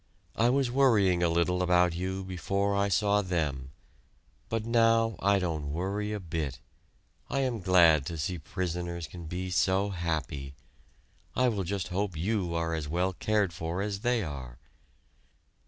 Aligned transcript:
I 0.35 0.49
was 0.49 0.71
worrying 0.71 1.21
a 1.21 1.29
little 1.29 1.61
about 1.61 1.93
you 1.93 2.23
before 2.23 2.75
I 2.75 2.87
saw 2.89 3.21
them. 3.21 3.69
But 4.49 4.65
now 4.65 5.15
I 5.19 5.37
won't 5.37 5.67
worry 5.67 6.11
a 6.11 6.19
bit. 6.19 6.57
I 7.29 7.41
am 7.41 7.59
glad 7.59 8.07
to 8.07 8.17
see 8.17 8.39
prisoners 8.39 9.05
can 9.05 9.27
be 9.27 9.51
so 9.51 9.91
happy. 9.91 10.55
I 11.35 11.49
will 11.49 11.63
just 11.65 11.89
hope 11.89 12.17
you 12.17 12.55
are 12.55 12.73
as 12.73 12.87
well 12.87 13.13
cared 13.13 13.53
for 13.53 13.83
as 13.83 13.99
they 13.99 14.23
are.... 14.23 14.57